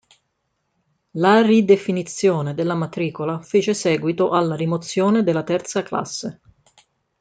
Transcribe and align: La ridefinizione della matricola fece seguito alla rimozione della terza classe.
La 1.11 1.43
ridefinizione 1.43 2.55
della 2.55 2.73
matricola 2.73 3.39
fece 3.43 3.75
seguito 3.75 4.31
alla 4.31 4.55
rimozione 4.55 5.21
della 5.21 5.43
terza 5.43 5.83
classe. 5.83 6.41